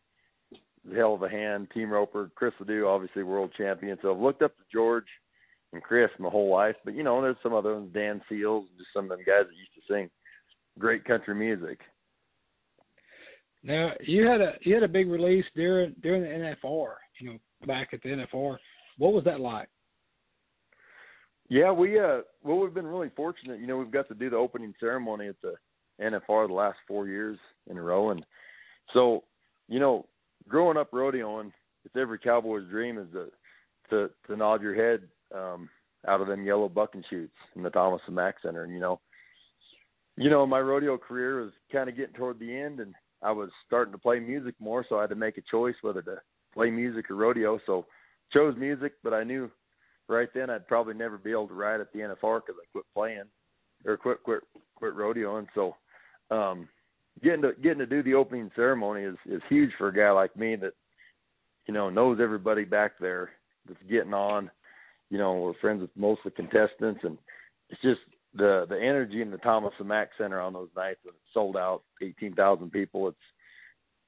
hell 0.94 1.14
of 1.14 1.22
a 1.22 1.28
hand. 1.28 1.68
Team 1.72 1.90
Roper, 1.90 2.30
Chris 2.34 2.52
Ledoux, 2.60 2.86
obviously 2.86 3.22
world 3.22 3.52
champion. 3.56 3.98
So 4.02 4.12
I've 4.12 4.20
looked 4.20 4.42
up 4.42 4.56
to 4.56 4.62
George 4.72 5.06
and 5.72 5.82
Chris 5.82 6.10
my 6.18 6.28
whole 6.28 6.50
life. 6.50 6.76
But 6.84 6.94
you 6.94 7.02
know, 7.02 7.20
there's 7.22 7.36
some 7.42 7.54
other 7.54 7.74
ones, 7.74 7.92
Dan 7.92 8.20
Seals, 8.28 8.66
just 8.76 8.90
some 8.94 9.04
of 9.04 9.10
them 9.10 9.24
guys 9.26 9.46
that 9.46 9.56
used 9.56 9.74
to 9.74 9.92
sing 9.92 10.10
great 10.78 11.04
country 11.04 11.34
music. 11.34 11.80
Now, 13.66 13.90
you 14.00 14.24
had 14.26 14.40
a 14.40 14.52
you 14.62 14.74
had 14.74 14.84
a 14.84 14.88
big 14.88 15.10
release 15.10 15.44
during 15.56 15.94
during 16.00 16.22
the 16.22 16.28
NFR. 16.28 16.94
You 17.18 17.26
know, 17.26 17.38
back 17.66 17.88
at 17.92 18.00
the 18.02 18.10
NFR. 18.10 18.56
What 18.98 19.12
was 19.12 19.24
that 19.24 19.40
like? 19.40 19.68
Yeah, 21.48 21.72
we 21.72 21.98
uh 21.98 22.20
well 22.44 22.58
we've 22.58 22.72
been 22.72 22.86
really 22.86 23.10
fortunate. 23.16 23.58
You 23.58 23.66
know, 23.66 23.76
we've 23.76 23.90
got 23.90 24.06
to 24.08 24.14
do 24.14 24.30
the 24.30 24.36
opening 24.36 24.72
ceremony 24.78 25.26
at 25.26 25.40
the 25.42 25.54
NFR 26.00 26.46
the 26.46 26.54
last 26.54 26.78
four 26.86 27.08
years 27.08 27.38
in 27.68 27.76
a 27.76 27.82
row 27.82 28.10
and 28.10 28.24
so, 28.94 29.24
you 29.68 29.80
know, 29.80 30.06
growing 30.46 30.76
up 30.76 30.92
rodeoing, 30.92 31.50
it's 31.84 31.96
every 31.96 32.20
cowboy's 32.20 32.68
dream 32.70 32.98
is 32.98 33.08
to 33.12 33.26
to 33.90 34.10
to 34.28 34.36
nod 34.36 34.62
your 34.62 34.76
head 34.76 35.02
um 35.34 35.68
out 36.06 36.20
of 36.20 36.28
them 36.28 36.46
yellow 36.46 36.68
bucking 36.68 37.02
chutes 37.10 37.34
in 37.56 37.64
the 37.64 37.70
Thomas 37.70 38.02
and 38.06 38.14
Mack 38.14 38.36
Center 38.42 38.62
and 38.62 38.72
you 38.72 38.78
know 38.78 39.00
you 40.16 40.30
know, 40.30 40.46
my 40.46 40.60
rodeo 40.60 40.96
career 40.96 41.42
was 41.42 41.52
kind 41.70 41.90
of 41.90 41.96
getting 41.96 42.14
toward 42.14 42.38
the 42.38 42.56
end 42.56 42.80
and 42.80 42.94
I 43.22 43.32
was 43.32 43.50
starting 43.66 43.92
to 43.92 43.98
play 43.98 44.20
music 44.20 44.54
more 44.58 44.84
so 44.88 44.98
I 44.98 45.02
had 45.02 45.10
to 45.10 45.16
make 45.16 45.38
a 45.38 45.42
choice 45.50 45.74
whether 45.82 46.02
to 46.02 46.16
play 46.54 46.70
music 46.70 47.10
or 47.10 47.16
rodeo. 47.16 47.58
So 47.66 47.86
chose 48.32 48.54
music, 48.56 48.94
but 49.02 49.14
I 49.14 49.24
knew 49.24 49.50
right 50.08 50.28
then 50.34 50.50
I'd 50.50 50.68
probably 50.68 50.94
never 50.94 51.18
be 51.18 51.32
able 51.32 51.48
to 51.48 51.54
ride 51.54 51.80
at 51.80 51.92
the 51.92 52.00
NFR 52.00 52.40
because 52.40 52.60
I 52.60 52.66
quit 52.72 52.84
playing 52.94 53.24
or 53.84 53.96
quit 53.96 54.22
quit 54.22 54.42
quit 54.76 54.94
rodeoing. 54.94 55.46
So 55.54 55.76
um, 56.30 56.68
getting 57.22 57.42
to 57.42 57.52
getting 57.62 57.78
to 57.78 57.86
do 57.86 58.02
the 58.02 58.14
opening 58.14 58.50
ceremony 58.54 59.02
is 59.04 59.16
is 59.26 59.42
huge 59.48 59.70
for 59.78 59.88
a 59.88 59.94
guy 59.94 60.10
like 60.10 60.36
me 60.36 60.56
that 60.56 60.74
you 61.66 61.74
know 61.74 61.90
knows 61.90 62.18
everybody 62.20 62.64
back 62.64 62.92
there 63.00 63.30
that's 63.66 63.80
getting 63.90 64.14
on. 64.14 64.50
You 65.10 65.18
know, 65.18 65.34
we're 65.34 65.54
friends 65.60 65.82
with 65.82 65.90
most 65.96 66.20
of 66.24 66.32
the 66.32 66.42
contestants, 66.42 67.00
and 67.04 67.16
it's 67.70 67.80
just 67.80 68.00
the 68.36 68.66
the 68.68 68.80
energy 68.80 69.22
in 69.22 69.30
the 69.30 69.38
Thomas 69.38 69.72
and 69.78 69.88
Mack 69.88 70.10
Center 70.18 70.40
on 70.40 70.52
those 70.52 70.68
nights 70.76 71.00
when 71.02 71.14
it's 71.14 71.34
sold 71.34 71.56
out, 71.56 71.82
eighteen 72.02 72.34
thousand 72.34 72.70
people. 72.70 73.08
It's 73.08 73.16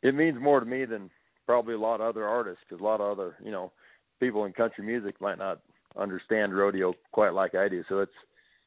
it 0.02 0.14
means 0.14 0.40
more 0.40 0.61
to 0.61 0.66
me 0.66 0.85
than 0.85 1.11
probably 1.47 1.75
a 1.75 1.78
lot 1.78 2.00
of 2.00 2.08
other 2.08 2.26
artists 2.26 2.62
because 2.68 2.80
a 2.80 2.85
lot 2.85 3.00
of 3.00 3.18
other 3.18 3.37
you 3.44 3.50
know 3.50 3.73
people 4.20 4.44
in 4.44 4.52
country 4.52 4.85
music 4.85 5.20
might 5.20 5.38
not 5.38 5.61
understand 5.99 6.56
rodeo 6.56 6.94
quite 7.12 7.32
like 7.32 7.54
I 7.54 7.68
do. 7.68 7.82
So 7.88 8.00
it's 8.00 8.12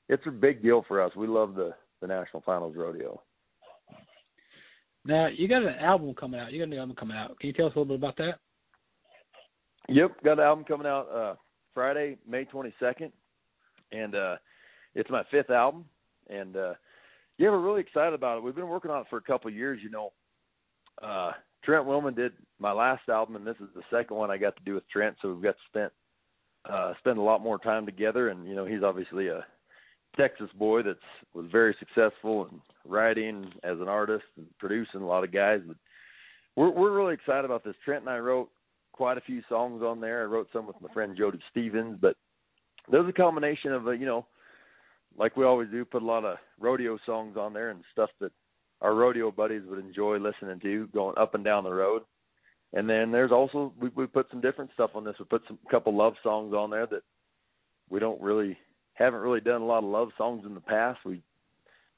it's 0.10 0.26
a 0.28 0.32
big 0.32 0.62
deal 0.62 0.84
for 0.88 1.02
us. 1.02 1.16
We 1.16 1.28
love 1.28 1.56
the 1.56 1.74
the 2.02 2.08
national 2.08 2.44
finals 2.46 2.76
rodeo. 2.76 3.22
Now, 5.04 5.28
you 5.28 5.48
got 5.48 5.64
an 5.64 5.76
album 5.80 6.14
coming 6.14 6.40
out. 6.40 6.52
You 6.52 6.60
got 6.60 6.72
an 6.72 6.80
album 6.80 6.96
coming 6.96 7.18
out. 7.18 7.40
Can 7.40 7.48
you 7.48 7.54
tell 7.54 7.66
us 7.66 7.74
a 7.76 7.80
little 7.80 7.98
bit 7.98 8.04
about 8.04 8.18
that? 8.18 8.40
Yep, 9.90 10.24
got 10.24 10.40
an 10.40 10.46
album 10.46 10.64
coming 10.64 10.86
out 10.86 11.10
uh 11.10 11.36
Friday, 11.74 12.18
May 12.28 12.46
22nd. 12.46 13.12
and 13.92 14.16
uh, 14.16 14.36
it's 14.96 15.10
my 15.10 15.24
fifth 15.32 15.50
album, 15.50 15.86
and 16.30 16.56
uh, 16.56 16.74
yeah, 17.38 17.50
we're 17.50 17.60
really 17.60 17.82
excited 17.82 18.14
about 18.14 18.38
it. 18.38 18.44
We've 18.44 18.56
been 18.56 18.68
working 18.68 18.92
on 18.92 19.02
it 19.02 19.08
for 19.10 19.18
a 19.18 19.22
couple 19.22 19.50
of 19.50 19.56
years. 19.56 19.80
You 19.84 19.90
know, 19.90 20.12
uh, 21.02 21.32
Trent 21.64 21.86
Willmon 21.86 22.16
did 22.16 22.34
my 22.60 22.72
last 22.72 23.08
album, 23.10 23.36
and 23.36 23.46
this 23.46 23.58
is 23.62 23.70
the 23.76 23.84
second 23.90 24.18
one 24.18 24.32
I 24.32 24.38
got 24.38 24.56
to 24.58 24.64
do 24.64 24.76
with 24.76 24.88
Trent. 24.90 25.16
So 25.22 25.34
we've 25.34 25.44
got 25.44 25.56
to 25.56 25.70
spend 25.70 25.92
uh, 26.70 26.94
spend 27.00 27.18
a 27.18 27.22
lot 27.22 27.42
more 27.42 27.58
time 27.58 27.86
together. 27.86 28.30
And 28.30 28.48
you 28.48 28.56
know, 28.56 28.66
he's 28.66 28.84
obviously 28.84 29.28
a 29.28 29.46
Texas 30.18 30.50
boy 30.58 30.84
that's 30.84 31.00
was 31.34 31.48
very 31.52 31.76
successful 31.80 32.48
in 32.48 32.62
writing 32.86 33.52
as 33.64 33.80
an 33.80 33.88
artist 33.88 34.26
and 34.38 34.46
producing 34.60 35.02
a 35.02 35.08
lot 35.08 35.24
of 35.24 35.32
guys. 35.32 35.62
But 35.66 35.78
we're 36.56 36.70
we're 36.70 36.96
really 36.96 37.14
excited 37.14 37.46
about 37.46 37.64
this. 37.64 37.76
Trent 37.84 38.02
and 38.02 38.10
I 38.10 38.20
wrote 38.20 38.50
quite 38.92 39.18
a 39.18 39.22
few 39.22 39.42
songs 39.48 39.82
on 39.82 40.02
there. 40.02 40.22
I 40.22 40.26
wrote 40.26 40.50
some 40.52 40.68
with 40.68 40.80
my 40.82 40.92
friend 40.94 41.18
Jody 41.18 41.40
Stevens, 41.50 41.98
but 42.00 42.16
there's 42.92 43.10
a 43.10 43.14
combination 43.14 43.72
of 43.72 43.88
uh, 43.88 43.92
you 43.92 44.06
know, 44.06 44.28
like 45.18 45.36
we 45.38 45.46
always 45.46 45.70
do, 45.70 45.86
put 45.86 46.02
a 46.02 46.06
lot 46.06 46.26
of 46.26 46.38
rodeo 46.60 46.98
songs 47.06 47.38
on 47.38 47.54
there 47.54 47.70
and 47.70 47.84
stuff 47.92 48.10
that 48.20 48.32
our 48.82 48.96
rodeo 48.96 49.32
buddies 49.32 49.64
would 49.68 49.80
enjoy 49.80 50.18
listening 50.18 50.60
to 50.60 50.88
going 50.88 51.18
up 51.18 51.36
and 51.36 51.44
down 51.44 51.64
the 51.64 51.72
road. 51.72 52.02
And 52.74 52.90
then 52.90 53.12
there's 53.12 53.32
also 53.32 53.74
we 53.80 53.90
we 53.96 54.08
put 54.08 54.30
some 54.30 54.42
different 54.42 54.72
stuff 54.74 54.92
on 54.96 55.04
this. 55.04 55.16
We 55.20 55.26
put 55.26 55.44
some 55.48 55.60
couple 55.70 55.96
love 55.96 56.14
songs 56.24 56.54
on 56.54 56.70
there 56.70 56.88
that 56.88 57.04
we 57.90 58.00
don't 58.00 58.22
really 58.22 58.58
haven't 58.94 59.20
really 59.20 59.42
done 59.42 59.62
a 59.62 59.66
lot 59.66 59.84
of 59.84 59.90
love 59.90 60.10
songs 60.18 60.46
in 60.46 60.54
the 60.54 60.62
past. 60.62 61.00
We 61.06 61.22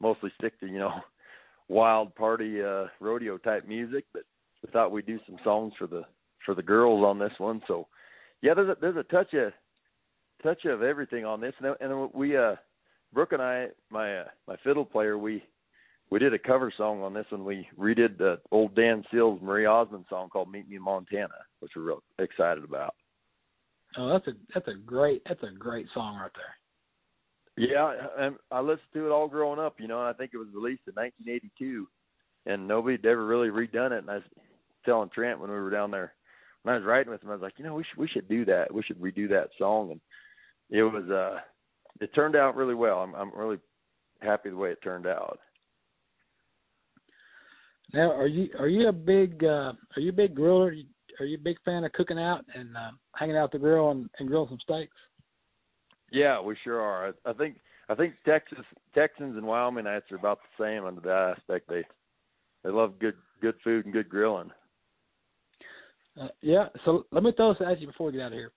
mostly 0.01 0.31
stick 0.37 0.59
to 0.59 0.67
you 0.67 0.79
know 0.79 0.93
wild 1.69 2.15
party 2.15 2.61
uh 2.63 2.85
rodeo 2.99 3.37
type 3.37 3.67
music, 3.67 4.05
but 4.13 4.23
we 4.63 4.71
thought 4.71 4.91
we'd 4.91 5.05
do 5.05 5.19
some 5.27 5.37
songs 5.43 5.73
for 5.77 5.85
the 5.85 6.03
for 6.43 6.55
the 6.55 6.63
girls 6.63 7.05
on 7.05 7.19
this 7.19 7.33
one. 7.37 7.61
So 7.67 7.87
yeah, 8.41 8.55
there's 8.55 8.69
a 8.69 8.77
there's 8.81 8.97
a 8.97 9.03
touch 9.03 9.33
of 9.35 9.53
touch 10.41 10.65
of 10.65 10.81
everything 10.81 11.23
on 11.23 11.39
this, 11.39 11.53
and 11.59 11.75
and 11.79 12.11
we 12.13 12.35
uh 12.35 12.55
Brooke 13.13 13.33
and 13.33 13.41
I, 13.41 13.67
my 13.89 14.19
uh, 14.19 14.25
my 14.47 14.55
fiddle 14.63 14.85
player, 14.85 15.17
we 15.17 15.43
we 16.09 16.19
did 16.19 16.33
a 16.33 16.39
cover 16.39 16.71
song 16.75 17.01
on 17.01 17.13
this 17.13 17.25
one. 17.29 17.45
We 17.45 17.67
redid 17.79 18.17
the 18.17 18.39
old 18.51 18.75
Dan 18.75 19.03
Seals 19.11 19.39
Marie 19.41 19.65
Osmond 19.65 20.05
song 20.09 20.29
called 20.29 20.51
"Meet 20.51 20.69
Me 20.69 20.75
in 20.77 20.81
Montana," 20.81 21.33
which 21.59 21.71
we're 21.75 21.83
real 21.83 22.03
excited 22.19 22.63
about. 22.63 22.95
Oh, 23.97 24.09
that's 24.09 24.27
a 24.27 24.33
that's 24.53 24.67
a 24.67 24.73
great 24.73 25.21
that's 25.27 25.43
a 25.43 25.51
great 25.57 25.87
song 25.93 26.17
right 26.17 26.31
there. 26.35 27.67
Yeah, 27.67 27.93
and 28.17 28.35
I 28.51 28.61
listened 28.61 28.81
to 28.93 29.05
it 29.05 29.11
all 29.11 29.27
growing 29.27 29.59
up, 29.59 29.75
you 29.79 29.87
know, 29.87 29.99
and 29.99 30.07
I 30.07 30.13
think 30.13 30.31
it 30.33 30.37
was 30.37 30.47
released 30.55 30.81
in 30.87 30.93
1982, 30.95 31.87
and 32.47 32.67
nobody 32.67 32.97
had 32.97 33.05
ever 33.05 33.25
really 33.25 33.49
redone 33.49 33.91
it. 33.91 33.99
And 33.99 34.09
I 34.09 34.15
was 34.15 34.23
telling 34.85 35.09
Trent 35.09 35.39
when 35.39 35.51
we 35.51 35.55
were 35.57 35.69
down 35.69 35.91
there, 35.91 36.13
when 36.63 36.73
I 36.73 36.77
was 36.79 36.85
writing 36.85 37.11
with 37.11 37.21
him, 37.21 37.29
I 37.29 37.33
was 37.33 37.43
like, 37.43 37.53
you 37.57 37.63
know, 37.63 37.75
we 37.75 37.83
should 37.83 37.99
we 37.99 38.07
should 38.07 38.27
do 38.27 38.43
that. 38.45 38.73
We 38.73 38.81
should 38.81 38.99
redo 38.99 39.29
that 39.29 39.49
song, 39.59 39.91
and 39.91 40.01
it 40.71 40.83
was 40.83 41.07
uh, 41.09 41.41
it 42.03 42.13
turned 42.13 42.35
out 42.35 42.55
really 42.55 42.75
well. 42.75 42.99
I'm 42.99 43.15
I'm 43.15 43.31
really 43.35 43.57
happy 44.21 44.49
the 44.49 44.57
way 44.57 44.71
it 44.71 44.81
turned 44.83 45.07
out. 45.07 45.39
Now, 47.93 48.11
are 48.11 48.27
you 48.27 48.49
are 48.59 48.67
you 48.67 48.89
a 48.89 48.93
big 48.93 49.43
uh, 49.43 49.73
are 49.95 49.99
you 49.99 50.09
a 50.09 50.13
big 50.13 50.35
griller? 50.35 50.67
Are 50.67 50.71
you, 50.73 50.85
are 51.19 51.25
you 51.25 51.37
a 51.37 51.41
big 51.41 51.57
fan 51.63 51.85
of 51.85 51.93
cooking 51.93 52.19
out 52.19 52.43
and 52.53 52.75
uh, 52.75 52.91
hanging 53.15 53.37
out 53.37 53.51
the 53.51 53.59
grill 53.59 53.91
and, 53.91 54.09
and 54.19 54.27
grilling 54.27 54.49
some 54.49 54.59
steaks? 54.61 54.97
Yeah, 56.11 56.41
we 56.41 56.57
sure 56.63 56.81
are. 56.81 57.13
I, 57.25 57.29
I 57.29 57.33
think 57.33 57.57
I 57.87 57.95
think 57.95 58.15
Texas 58.25 58.65
Texans 58.93 59.37
and 59.37 59.45
Wyomingites 59.45 60.11
are 60.11 60.17
about 60.17 60.39
the 60.41 60.63
same 60.63 60.85
under 60.85 61.01
that 61.01 61.37
aspect. 61.37 61.69
They 61.69 61.83
they 62.63 62.69
love 62.69 62.99
good 62.99 63.15
good 63.41 63.55
food 63.63 63.85
and 63.85 63.93
good 63.93 64.09
grilling. 64.09 64.51
Uh, 66.19 66.27
yeah. 66.41 66.67
So 66.83 67.05
let 67.11 67.23
me 67.23 67.31
throw 67.35 67.53
this 67.53 67.61
at 67.65 67.79
you 67.79 67.87
before 67.87 68.07
we 68.07 68.13
get 68.13 68.23
out 68.23 68.33
of 68.33 68.33
here. 68.33 68.51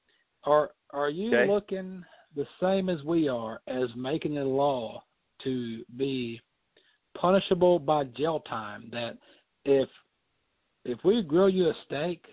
Are 0.44 0.70
are 0.90 1.10
you 1.10 1.28
okay. 1.28 1.50
looking 1.50 2.04
the 2.36 2.46
same 2.60 2.88
as 2.88 3.02
we 3.04 3.28
are 3.28 3.60
as 3.66 3.88
making 3.96 4.34
it 4.34 4.46
a 4.46 4.48
law 4.48 5.02
to 5.42 5.82
be 5.96 6.40
punishable 7.18 7.78
by 7.78 8.04
jail 8.04 8.40
time? 8.40 8.88
That 8.92 9.18
if 9.64 9.88
if 10.84 10.98
we 11.04 11.22
grill 11.22 11.48
you 11.48 11.68
a 11.68 11.74
steak 11.86 12.24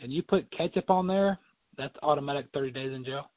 and 0.00 0.12
you 0.12 0.22
put 0.22 0.50
ketchup 0.56 0.90
on 0.90 1.06
there, 1.06 1.38
that's 1.78 1.94
automatic 2.02 2.46
thirty 2.52 2.70
days 2.70 2.92
in 2.92 3.04
jail. 3.04 3.30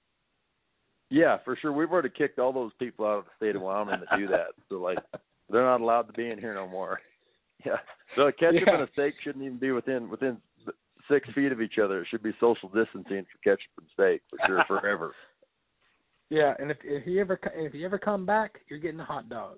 Yeah, 1.11 1.37
for 1.43 1.55
sure. 1.55 1.73
We've 1.73 1.91
already 1.91 2.09
kicked 2.09 2.39
all 2.39 2.53
those 2.53 2.71
people 2.79 3.05
out 3.05 3.19
of 3.19 3.25
the 3.25 3.31
state 3.37 3.55
of 3.55 3.61
Wyoming 3.63 3.99
that 3.99 4.17
do 4.17 4.27
that. 4.27 4.47
So 4.69 4.75
like, 4.75 4.99
they're 5.49 5.65
not 5.65 5.81
allowed 5.81 6.03
to 6.03 6.13
be 6.13 6.29
in 6.29 6.39
here 6.39 6.53
no 6.53 6.67
more. 6.67 6.99
Yeah. 7.65 7.75
So 8.15 8.31
ketchup 8.39 8.63
yeah. 8.65 8.75
and 8.75 8.83
a 8.83 8.91
steak 8.93 9.15
shouldn't 9.21 9.43
even 9.43 9.57
be 9.57 9.71
within 9.71 10.09
within 10.09 10.37
six 11.11 11.27
feet 11.35 11.51
of 11.51 11.61
each 11.61 11.77
other. 11.77 11.99
It 11.99 12.07
should 12.09 12.23
be 12.23 12.31
social 12.39 12.69
distancing 12.69 13.25
for 13.25 13.37
ketchup 13.43 13.71
and 13.77 13.87
steak 13.93 14.21
for 14.29 14.39
sure 14.47 14.63
forever. 14.65 15.11
Yeah, 16.29 16.53
and 16.59 16.69
if 16.69 16.77
if 16.83 17.07
you 17.07 17.19
ever 17.21 17.39
if 17.55 17.73
you 17.73 17.85
ever 17.85 17.97
come 17.97 18.25
back, 18.25 18.59
you're 18.69 18.79
getting 18.79 18.99
a 18.99 19.05
hot 19.05 19.29
dog. 19.29 19.57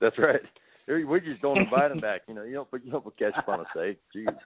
That's 0.00 0.18
right. 0.18 0.40
We 0.88 1.20
just 1.20 1.42
don't 1.42 1.58
invite 1.62 1.90
them 1.90 2.00
back. 2.00 2.22
You 2.28 2.34
know, 2.34 2.44
you 2.44 2.54
don't 2.54 2.70
put 2.70 2.84
you 2.84 2.90
don't 2.90 3.04
put 3.04 3.18
ketchup 3.18 3.48
on 3.48 3.60
a 3.60 3.64
steak. 3.74 3.98
Jeez. 4.14 4.36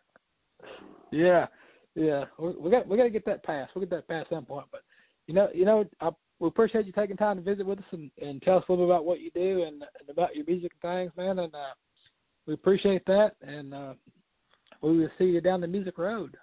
Yeah, 1.13 1.47
yeah. 1.95 2.25
We, 2.39 2.53
we 2.57 2.71
got 2.71 2.89
we 2.89 2.97
got 2.97 3.05
to 3.05 3.11
get 3.11 3.27
that 3.27 3.45
passed. 3.45 3.73
We'll 3.75 3.85
get 3.85 3.91
that 3.91 4.09
passed 4.09 4.31
some 4.31 4.45
point. 4.45 4.67
But 4.73 4.83
you 5.27 5.35
know, 5.35 5.49
you 5.55 5.65
know, 5.65 5.85
I, 6.01 6.11
we 6.41 6.49
appreciate 6.49 6.87
you 6.87 6.93
taking 6.93 7.17
time 7.17 7.37
to 7.37 7.43
visit 7.43 7.67
with 7.67 7.79
us 7.79 7.85
and, 7.93 8.11
and 8.21 8.43
tell 8.43 8.59
us 8.59 8.65
a 8.69 8.73
little 8.73 8.87
bit 8.87 8.93
about 8.93 9.05
what 9.05 9.21
you 9.21 9.31
do 9.31 9.63
and, 9.63 9.83
and 10.01 10.09
about 10.11 10.35
your 10.35 10.45
music 10.47 10.73
and 10.83 10.91
things, 10.91 11.13
man. 11.17 11.39
And 11.39 11.55
uh, 11.55 11.75
we 12.47 12.55
appreciate 12.55 13.05
that. 13.07 13.33
And 13.43 13.75
uh, 13.75 13.93
we 14.83 14.99
will 14.99 15.11
see 15.19 15.25
you 15.25 15.41
down 15.41 15.61
the 15.61 15.67
music 15.67 15.99
road. 15.99 16.37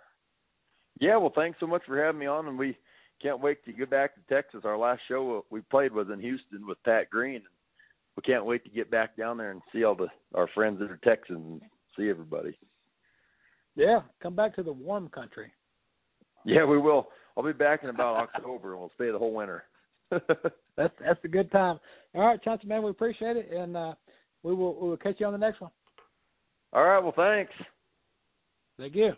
Yeah, 1.00 1.18
well, 1.18 1.34
thanks 1.36 1.60
so 1.60 1.68
much 1.68 1.82
for 1.86 2.02
having 2.02 2.20
me 2.20 2.26
on, 2.26 2.48
and 2.48 2.58
we 2.58 2.78
can't 3.22 3.42
wait 3.42 3.64
to 3.66 3.74
get 3.74 3.90
back 3.90 4.16
to 4.16 4.34
Texas. 4.34 4.62
Our 4.64 4.78
last 4.78 5.02
show 5.08 5.46
we 5.50 5.62
played 5.62 5.94
was 5.94 6.08
in 6.12 6.20
Houston 6.20 6.68
with 6.68 6.82
Pat 6.84 7.10
Green, 7.10 7.36
and 7.36 7.44
we 8.16 8.22
can't 8.24 8.46
wait 8.46 8.64
to 8.64 8.70
get 8.70 8.92
back 8.92 9.18
down 9.18 9.38
there 9.38 9.52
and 9.52 9.62
see 9.72 9.84
all 9.84 9.96
the 9.96 10.08
our 10.36 10.48
friends 10.54 10.80
that 10.80 10.92
are 10.92 11.00
Texans 11.04 11.62
and 11.62 11.62
see 11.98 12.10
everybody. 12.10 12.58
Yeah, 13.76 14.02
come 14.22 14.36
back 14.36 14.56
to 14.56 14.64
the 14.64 14.74
warm 14.74 15.10
country. 15.10 15.52
Yeah, 16.46 16.66
we 16.66 16.78
will. 16.78 17.10
I'll 17.36 17.44
be 17.44 17.54
back 17.54 17.84
in 17.84 17.90
about 17.90 18.30
October, 18.36 18.72
and 18.72 18.82
we'll 18.82 18.92
stay 18.96 19.12
the 19.12 19.20
whole 19.20 19.34
winter. 19.34 19.64
that's 20.12 20.94
that's 21.00 21.24
a 21.24 21.28
good 21.28 21.52
time. 21.52 21.80
All 22.16 22.26
right, 22.26 22.42
Chauncey, 22.44 22.68
man, 22.68 22.84
we 22.84 22.90
appreciate 22.90 23.38
it, 23.38 23.52
and 23.52 23.76
uh, 23.76 23.94
we 24.44 24.54
will 24.54 24.80
we 24.82 24.90
will 24.90 24.98
catch 24.98 25.20
you 25.20 25.26
on 25.26 25.34
the 25.34 25.40
next 25.40 25.62
one. 25.62 25.72
All 26.74 26.84
right. 26.84 27.00
Well, 27.00 27.14
thanks. 27.16 27.52
Thank 28.78 28.96
you. 28.96 29.14